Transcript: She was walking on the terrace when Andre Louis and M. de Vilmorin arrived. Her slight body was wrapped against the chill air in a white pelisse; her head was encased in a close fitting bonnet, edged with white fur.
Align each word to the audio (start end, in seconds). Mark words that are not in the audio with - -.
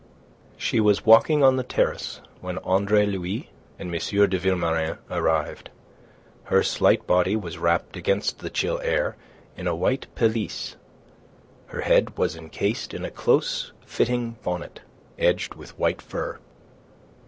She 0.57 0.79
was 0.79 1.05
walking 1.05 1.43
on 1.43 1.57
the 1.57 1.63
terrace 1.63 2.21
when 2.39 2.57
Andre 2.63 3.05
Louis 3.05 3.51
and 3.77 3.89
M. 3.89 3.91
de 4.29 4.39
Vilmorin 4.39 4.97
arrived. 5.11 5.69
Her 6.45 6.63
slight 6.63 7.05
body 7.05 7.35
was 7.35 7.59
wrapped 7.59 7.95
against 7.95 8.39
the 8.39 8.49
chill 8.49 8.79
air 8.79 9.15
in 9.55 9.67
a 9.67 9.75
white 9.75 10.07
pelisse; 10.15 10.75
her 11.67 11.81
head 11.81 12.17
was 12.17 12.35
encased 12.35 12.95
in 12.95 13.05
a 13.05 13.11
close 13.11 13.73
fitting 13.85 14.37
bonnet, 14.41 14.79
edged 15.19 15.53
with 15.53 15.77
white 15.77 16.01
fur. 16.01 16.39